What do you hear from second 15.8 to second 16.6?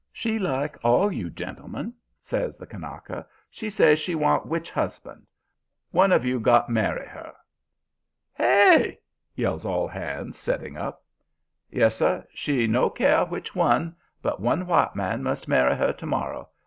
to morrow.